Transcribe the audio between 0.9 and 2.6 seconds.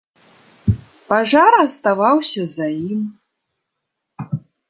Пажар аставаўся